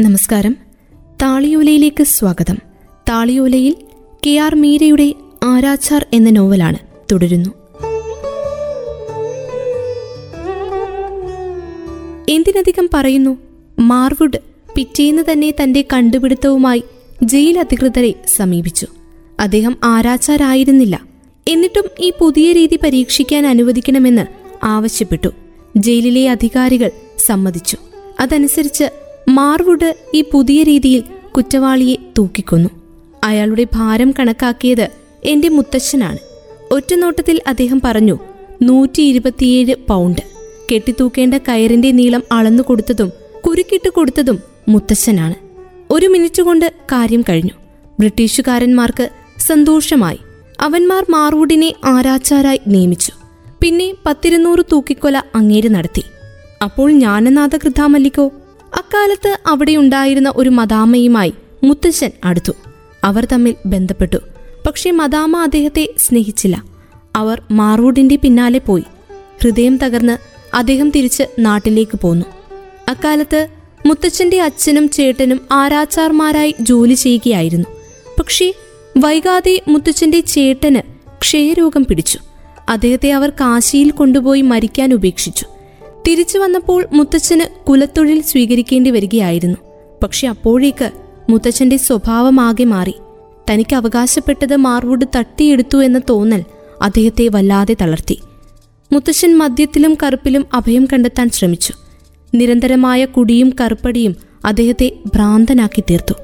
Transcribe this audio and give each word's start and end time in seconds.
നമസ്കാരം. 0.00 0.56
താളിയോലയിലേക്ക് 1.22 2.04
സ്വാഗതം. 2.04 2.56
താളിയോലയിൽ 3.08 3.76
കെ 4.26 4.38
ആർ 4.38 4.54
മീരയുടെ 4.54 5.14
ആരാച്ചാർ 5.42 6.06
എന്ന 6.12 6.30
നോവലാണ് 6.30 6.78
തുടരുന്നു. 7.12 7.50
എന്തിനധികം 12.28 12.88
പറയുന്നു? 12.94 13.38
മാർവുഡ് 13.78 14.38
പിറ്റേന്ന് 14.76 15.22
തന്നെ 15.32 15.54
തന്റെ 15.62 15.84
കണ്ടുപിടുത്തവുമായി 15.92 16.82
ജയിൽ 17.22 17.58
അധികൃതരെ 17.58 18.14
സമീപിച്ചു. 18.26 18.86
അദ്ദേഹം 19.40 19.76
ആരാച്ചാരായിരുന്നില്ല. 19.84 21.02
എന്നിട്ടും 21.48 21.84
ഈ 22.00 22.12
പുതിയ 22.18 22.52
രീതി 22.52 22.78
പരീക്ഷിക്കാൻ 22.82 23.46
അനുവദിക്കണമെന്ന് 23.46 24.22
ആവശ്യപ്പെട്ടു. 24.64 25.28
ജയിലിലെ 25.76 26.30
അധികാരികൾ 26.30 26.90
സമ്മതിച്ചു. 27.18 27.76
അതനുസരിച്ച് 28.20 29.03
മാർവുഡ് 29.28 29.94
ഈ 30.14 30.24
പുതിയ 30.32 30.62
രീതിയിൽ 30.62 31.02
കുറ്റവാളിയെ 31.36 31.96
തൂക്കിക്കൊന്നു. 32.18 32.70
അയാളുടെ 33.24 33.66
ഭാരം 33.74 34.14
കണക്കാക്കിയത് 34.18 34.88
എന്റെ 35.24 35.48
മുത്തശ്ശനാണ്. 35.48 36.18
ഒറ്റനോട്ടത്തിൽ 36.70 37.40
അദ്ദേഹം 37.46 37.80
പറഞ്ഞു 37.84 38.18
നൂറ്റി 38.62 39.02
ഇരുപത്തിയേഴ് 39.02 39.74
പൗണ്ട്. 39.88 40.20
കെട്ടിത്തൂക്കേണ്ട 40.72 41.34
കയറിന്റെ 41.34 41.90
നീളം 41.90 42.22
അളന്നു 42.32 42.62
കൊടുത്തതും 42.62 43.12
കുരുക്കിട്ട് 43.46 43.88
കൊടുത്തതും 43.88 44.38
മുത്തശ്ശനാണ്. 44.68 45.34
ഒരു 45.90 46.06
മിനിറ്റ് 46.06 46.42
കൊണ്ട് 46.42 46.72
കാര്യം 46.92 47.24
കഴിഞ്ഞു. 47.28 47.52
ബ്രിട്ടീഷുകാരന്മാർക്ക് 48.00 49.08
സന്തോഷമായി. 49.38 50.18
അവന്മാർ 50.60 51.06
മാർവുഡിനെ 51.10 51.74
ആരാച്ചാരായി 51.84 52.60
നിയമിച്ചു. 52.66 53.12
പിന്നെ 53.60 53.94
പത്തിരുന്നൂറ് 54.06 54.64
തൂക്കിക്കൊല 54.72 55.22
അങ്ങേര് 55.34 55.68
നടത്തി. 55.68 56.02
അപ്പോൾ 56.62 56.90
ജ്ഞാനനാഥ 56.90 57.56
കൃതാമല്ലിക്കോ 57.56 58.30
അക്കാലത്ത് 58.74 59.38
അവിടെയുണ്ടായിരുന്ന 59.46 60.32
ഒരു 60.36 60.50
മദാമയുമായി 60.50 61.34
മുത്തശ്ശൻ 61.64 62.10
അടുത്തു. 62.24 62.52
അവർ 63.04 63.24
തമ്മിൽ 63.24 63.54
ബന്ധപ്പെട്ടു. 63.66 64.16
പക്ഷേ 64.66 64.90
മദാമ 64.90 65.36
അദ്ദേഹത്തെ 65.36 65.88
സ്നേഹിച്ചില്ല. 65.98 66.64
അവർ 67.16 67.42
മാറൂഡിന്റെ 67.50 68.16
പിന്നാലെ 68.16 68.58
പോയി. 68.58 68.84
ഹൃദയം 69.42 69.76
തകർന്ന് 69.76 70.18
അദ്ദേഹം 70.56 70.90
തിരിച്ച് 70.90 71.22
നാട്ടിലേക്ക് 71.38 71.98
പോന്നു. 71.98 72.26
അക്കാലത്ത് 72.88 73.48
മുത്തച്ഛന്റെ 73.86 74.40
അച്ഛനും 74.40 74.88
ചേട്ടനും 74.88 75.40
ആരാച്ചാർമാരായി 75.52 76.54
ജോലി 76.60 76.94
ചെയ്യുകയായിരുന്നു. 76.94 77.66
പക്ഷേ 78.18 78.52
വൈകാതെ 78.96 79.62
മുത്തച്ഛന്റെ 79.68 80.20
ചേട്ടന് 80.20 80.80
ക്ഷയരോഗം 81.20 81.84
പിടിച്ചു. 81.84 82.18
അദ്ദേഹത്തെ 82.68 83.12
അവർ 83.12 83.30
കാശിയിൽ 83.30 83.90
കൊണ്ടുപോയി 83.90 84.42
മരിക്കാൻ 84.42 84.94
ഉപേക്ഷിച്ചു. 84.94 85.46
തിരിച്ചു 86.08 86.38
വന്നപ്പോൾ 86.38 86.86
മുത്തച്ഛന് 86.92 87.64
കുലത്തൊഴിൽ 87.64 88.22
സ്വീകരിക്കേണ്ടി 88.22 88.90
വരികയായിരുന്നു. 88.90 89.56
പക്ഷെ 90.02 90.28
അപ്പോഴേക്ക് 90.28 90.90
മുത്തച്ഛന്റെ 91.28 91.76
സ്വഭാവമാകെ 91.76 92.64
മാറി. 92.64 92.94
തനിക്ക് 93.50 93.76
അവകാശപ്പെട്ടത് 93.76 94.56
മാർവുഡ് 94.56 95.06
തട്ടിയെടുത്തു 95.16 95.84
എന്ന 95.84 96.00
തോന്നൽ 96.10 96.44
അദ്ദേഹത്തെ 96.82 97.28
വല്ലാതെ 97.28 97.76
തളർത്തി. 97.80 98.20
മുത്തശ്ശൻ 98.92 99.38
മദ്യത്തിലും 99.38 99.96
കറുപ്പിലും 100.02 100.46
അഭയം 100.54 100.88
കണ്ടെത്താൻ 100.92 101.30
ശ്രമിച്ചു. 101.30 101.72
നിരന്തരമായ 102.34 103.04
കുടിയും 103.04 103.56
കറുപ്പടിയും 103.60 104.16
അദ്ദേഹത്തെ 104.44 104.92
ഭ്രാന്തനാക്കി 105.14 105.80
തീർത്തു. 105.80 106.14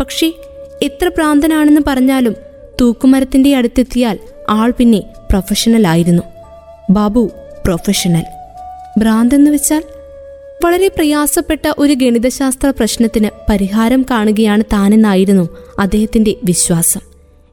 പക്ഷേ 0.00 0.32
എത്ര 0.82 1.08
ഭ്രാന്തനാണെന്ന് 1.08 1.80
പറഞ്ഞാലും 1.86 2.34
തൂക്കുമരത്തിന്റെ 2.80 3.56
അടുത്തെത്തിയാൽ 3.56 4.18
ആൾ 4.50 4.70
പിന്നെ 4.70 5.02
പ്രൊഫഷണൽ 5.30 5.86
ആയിരുന്നു. 5.86 6.22
ബാബു 6.90 7.30
പ്രൊഫഷണൽ 7.64 8.24
ഭ്രാന്തെന്ന് 8.96 9.50
വെച്ചാൽ 9.50 9.82
വളരെ 10.64 10.88
പ്രയാസപ്പെട്ട 10.88 11.72
ഒരു 11.78 11.92
ഗണിതശാസ്ത്ര 11.92 12.72
പ്രശ്നത്തിന് 12.78 13.28
പരിഹാരം 13.50 14.06
കാണുകയാണ് 14.10 14.64
താനെന്നായിരുന്നു 14.64 15.48
അദ്ദേഹത്തിന്റെ 15.78 16.34
വിശ്വാസം. 16.44 17.00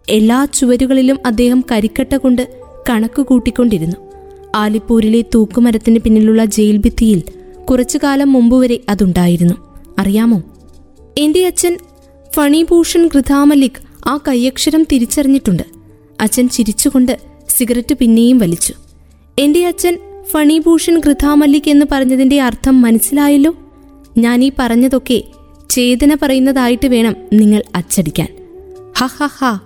എല്ലാ 0.09 0.45
ചുവരുകളിലും 0.45 1.19
അദ്ദേഹം 1.25 1.65
കരിക്കട്ട 1.71 2.15
കൊണ്ട് 2.15 2.61
കണക്ക് 2.89 3.21
കൂട്ടിക്കൊണ്ടിരുന്നു. 3.21 3.95
ആലിപ്പൂരിലെ 4.55 5.23
തൂക്കുമരത്തിന് 5.35 5.99
പിന്നിലുള്ള 5.99 6.45
ജയിൽ 6.45 6.77
ഭിത്തിയിൽ 6.77 7.23
കുറച്ചു 7.65 7.99
കാലം 8.03 8.33
മുമ്പ് 8.33 8.63
വരെ 8.63 8.79
അതുണ്ടായിരുന്നു. 8.89 9.53
അറിയാമോ? 9.99 10.43
എന്റെ 11.17 11.45
അച്ഛൻ 11.45 11.77
ഫണിഭൂഷൺ 12.33 13.07
ഗൃഥാമല്ലിക് 13.07 14.07
ആ 14.07 14.19
കയ്യക്ഷരം 14.27 14.83
തിരിച്ചറിഞ്ഞിട്ടുണ്ട്. 14.83 15.63
അച്ഛൻ 16.21 16.49
ചിരിച്ചുകൊണ്ട് 16.49 17.19
സിഗരറ്റ് 17.49 17.93
പിന്നെയും 17.93 18.37
വലിച്ചു. 18.37 18.73
എന്റെ 19.39 19.67
അച്ഛൻ 19.67 19.97
ഫണിഭൂഷൺ 20.31 20.99
ഗൃഥാമല്ലിക് 20.99 21.69
എന്ന് 21.69 21.85
പറഞ്ഞതിന്റെ 21.91 22.41
അർത്ഥം 22.41 22.81
മനസ്സിലായല്ലോ? 22.81 23.55
ഞാൻ 24.17 24.43
ഈ 24.43 24.51
പറഞ്ഞതൊക്കെ 24.59 25.23
ചേതന 25.69 26.17
പറയുന്നതായിട്ട് 26.21 26.87
വേണം 26.87 27.15
നിങ്ങൾ 27.33 27.63
അച്ചടിക്കാൻ. 27.75 28.27
ഹ 28.97 29.05
ഹ 29.05 29.25
ഹ. 29.25 29.59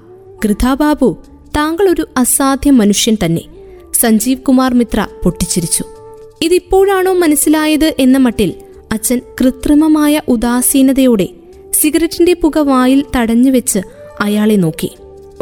ഗൃഥാബാബു 0.46 1.17
താങ്കൾ 1.57 1.90
ഒരു 1.90 2.07
അസാധ്യ 2.17 2.72
മനുഷ്യൻ 2.72 3.17
തന്നെ. 3.25 3.41
സഞ്ജീവ് 4.00 4.40
കുമാർ 4.40 4.73
മിത്ര 4.73 5.07
പൊട്ടിച്ചിരിച്ചു. 5.23 5.84
ഇതിപ്പോഴാണോ 6.41 7.13
മനസ്സിലായത് 7.13 7.94
എന്ന 8.00 8.17
മട്ടിൽ 8.17 8.53
അച്ഛൻ 8.91 9.22
കൃത്രിമമായ 9.41 10.22
ഉദാസീനതയോടെ 10.28 11.28
സിഗരറ്റിന്റെ 11.73 12.34
പുക 12.34 12.57
വായിൽ 12.57 13.06
തടഞ്ഞു 13.16 13.51
വെച്ച് 13.51 13.79
അയാളെ 14.19 14.56
നോക്കി. 14.56 14.91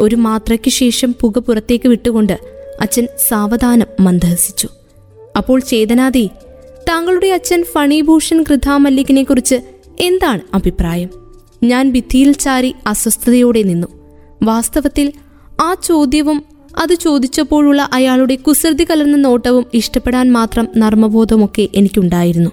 ഒരു 0.00 0.16
മാത്രയ്ക്ക് 0.16 0.70
ശേഷം 0.70 1.14
പുക 1.20 1.38
പുറത്തേക്ക് 1.38 1.88
വിട്ടുകൊണ്ട് 1.88 2.38
അച്ഛൻ 2.80 3.08
സാവധാനം 3.28 3.86
മന്ദഹസിച്ചു. 4.00 4.68
അപ്പോൾ 5.36 5.60
ചേതനാദി 5.60 6.30
താങ്കളുടെ 6.88 7.26
അച്ഛൻ 7.26 7.64
ഫണിഭൂഷൺ 7.72 8.42
കൃതാമല്ലിക്കിനെ 8.42 9.22
കുറിച്ച് 9.22 9.54
എന്താണ് 10.00 10.40
അഭിപ്രായം? 10.54 11.08
ഞാൻ 11.62 11.92
ഭിത്തിയിൽ 11.92 12.32
ചാരി 12.32 12.74
അസ്വസ്ഥതയോടെ 12.86 13.62
നിന്നു. 13.62 13.86
വാസ്തവത്തിൽ 14.42 15.12
ആ 15.60 15.76
ചോദ്യവും 15.84 16.44
അത് 16.78 16.94
ചോദിച്ചപ്പോഴുള്ള 16.94 17.88
അയാളുടെ 17.92 18.34
കുസൃതി 18.34 18.86
കലർന്ന 18.90 19.16
നോട്ടവും 19.16 19.66
ഇഷ്ടപ്പെടാൻ 19.74 20.32
മാത്രം 20.32 20.68
നർമ്മബോധമൊക്കെ 20.76 21.68
എനിക്കുണ്ടായിരുന്നു. 21.74 22.50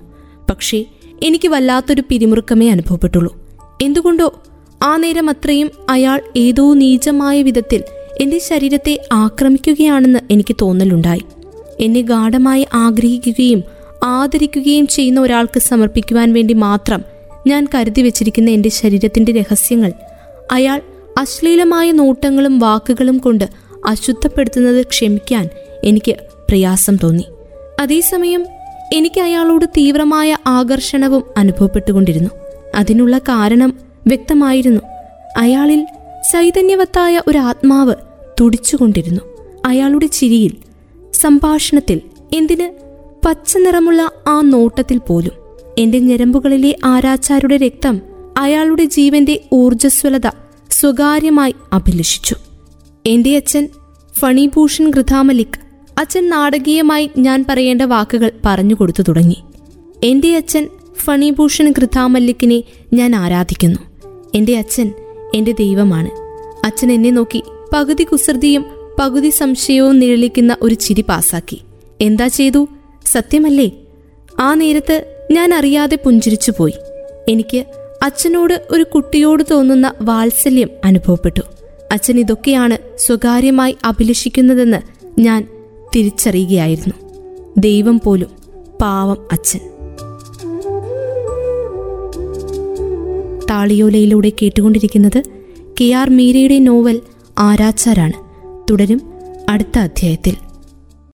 പക്ഷേ 0.50 0.86
എനിക്ക് 1.24 1.48
വല്ലാത്തൊരു 1.48 2.04
പിരിമുറുക്കമേ 2.10 2.70
അനുഭവപ്പെട്ടുള്ളൂ. 2.70 3.38
എന്തുകൊണ്ടോ 3.82 4.34
ആ 4.84 4.98
നേരം 4.98 5.30
അത്രയും 5.30 5.72
അയാൾ 5.90 6.22
ഏതോ 6.38 6.74
നീചമായ 6.74 7.44
വിധത്തിൽ 7.44 7.84
എന്റെ 8.22 8.40
ശരീരത്തെ 8.40 9.02
ആക്രമിക്കുകയാണെന്ന് 9.14 10.20
എനിക്ക് 10.32 10.56
തോന്നലുണ്ടായി. 10.62 11.22
എന്നെ 11.80 12.02
ഗാഠമായി 12.02 12.68
ആഗ്രഹിക്കുകയും 12.74 13.64
ആദരിക്കുകയും 14.04 14.88
ചെയ്യുന്ന 14.88 15.20
ഒരാൾക്ക് 15.20 15.60
സമർപ്പിക്കുവാൻ 15.60 16.34
വേണ്ടി 16.34 16.54
മാത്രം 16.54 17.04
ഞാൻ 17.48 17.68
കരുതി 17.76 18.02
വെച്ചിരിക്കുന്ന 18.02 18.50
എന്റെ 18.50 18.70
ശരീരത്തിന്റെ 18.70 19.32
രഹസ്യങ്ങൾ. 19.32 19.92
അയാൾ 20.52 20.82
അശ്ലീലമായ 21.18 21.92
നോട്ടങ്ങളും 21.92 22.60
വാക്കുകളും 22.60 23.18
കൊണ്ട് 23.18 23.50
അശുദ്ധപ്പെടുത്തുന്നത് 23.86 24.86
ക്ഷമിക്കാൻ 24.86 25.50
എനിക്ക് 25.84 26.16
പ്രയാസം 26.50 26.98
തോന്നി. 27.04 27.26
അതേസമയം 27.80 28.46
എനിക്ക് 28.94 29.22
അയാളോട് 29.22 29.66
തീവ്രമായ 29.66 30.38
ആകർഷണവും 30.48 31.24
അനുഭവപ്പെട്ടുകൊണ്ടിരുന്നു. 31.38 32.30
അതിനുള്ള 32.76 33.18
കാരണം 33.18 33.80
വ്യക്തമായിരുന്നു. 34.08 34.82
അയാളിൽ 35.38 35.88
ചൈതന്യവത്തായ 36.32 37.22
ഒരു 37.28 37.38
ആത്മാവ് 37.38 37.94
തുടിച്ചുകൊണ്ടിരുന്നു. 38.42 39.22
അയാളുടെ 39.66 40.08
ചിരിയിൽ 40.08 40.63
സംഭാഷണത്തിൽ 41.14 42.02
എന്തിന് 42.34 42.70
പച്ച 43.26 43.58
നിറമുള്ള 43.58 44.12
ആ 44.28 44.42
നോട്ടത്തിൽ 44.42 44.98
പോലും 44.98 45.32
എന്റെ 45.78 46.00
ഞരമ്പുകളിലെ 46.00 46.78
ആരാച്ചാരുടെ 46.86 47.58
രക്തം 47.58 48.02
അയാളുടെ 48.38 48.86
ജീവന്റെ 48.86 49.42
ഊർജസ്വലത 49.54 50.28
സ്വകാര്യമായി 50.70 51.56
അഭിലഷിച്ചു. 51.74 52.36
എന്റെ 53.06 53.36
അച്ഛൻ 53.36 53.70
ഫണിഭൂഷൺ 54.20 54.90
ഗൃഥാമലിക് 54.90 55.60
അച്ഛൻ 55.98 56.30
നാടകീയമായി 56.30 57.10
ഞാൻ 57.18 57.46
പറയേണ്ട 57.50 57.82
വാക്കുകൾ 57.82 58.32
പറഞ്ഞു 58.46 58.76
കൊടുത്തു 58.76 59.04
തുടങ്ങി. 59.04 59.44
എന്റെ 60.04 60.36
അച്ഛൻ 60.36 60.70
ഫണിഭൂഷൺ 60.98 61.72
ഗൃഥാമല്ലിക്കിനെ 61.72 62.64
ഞാൻ 62.94 63.16
ആരാധിക്കുന്നു. 63.16 63.80
എന്റെ 64.36 64.58
അച്ഛൻ 64.58 64.94
എന്റെ 65.36 65.52
ദൈവമാണ്. 65.52 66.10
അച്ഛൻ 66.66 66.92
എന്നെ 66.92 67.12
നോക്കി 67.12 67.44
പകുതി 67.74 68.04
കുസൃതിയും 68.04 68.66
പകുതി 69.00 69.30
സംശയവും 69.30 70.00
നിഴലിക്കുന്ന 70.00 70.58
ഒരു 70.62 70.76
ചിരി 70.76 71.02
പാസാക്കി. 71.02 71.62
എന്താ 72.02 72.28
ചെയ്തു? 72.28 72.68
സത്യമല്ലേ? 73.06 73.72
ആ 74.40 74.54
നേരത്ത് 74.54 75.26
ഞാൻ 75.32 75.54
അറിയാതെ 75.54 75.96
പുഞ്ചിരിച്ചു 75.96 76.54
പോയി 76.58 76.74
എനിക്ക് 77.30 77.66
അച്ഛനോട് 78.04 78.68
ഒരു 78.72 78.84
കുട്ടിയോട് 78.84 79.44
തോന്നുന്ന 79.52 79.94
വാത്സല്യം 80.02 80.70
അനുഭവപ്പെട്ടു. 80.86 81.42
അച്ഛൻ 81.92 82.20
ഇതൊക്കെയാണ് 82.20 82.78
സ്വകാര്യമായി 82.98 83.76
അഭിലഷിക്കുന്നതെന്ന് 83.86 84.78
ഞാൻ 85.20 85.48
തിരിച്ചറിയുകയായിരുന്നു. 85.96 86.96
ദൈവം 87.58 88.02
പോലും 88.06 88.28
പാവം 88.82 89.18
അച്ഛൻ. 89.32 89.60
താളിയോലയിലൂടെ 93.50 94.32
കേട്ടുകൊണ്ടിരിക്കുന്നത് 94.42 95.24
കെ 95.82 95.92
ആർ 95.92 96.10
മീരയുടെ 96.10 96.60
നോവൽ 96.60 97.02
ആരാച്ചാരാണ്. 97.40 98.23
തുടരും 98.72 99.02
അടുത്ത 99.46 99.80
അധ്യായത്തിൽ. 99.80 100.36